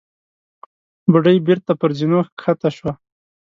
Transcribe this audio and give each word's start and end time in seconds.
بوډۍ 1.11 1.37
بېرته 1.47 1.71
پر 1.79 1.91
زينو 1.97 2.19
کښته 2.39 2.69
شوه. 2.77 2.93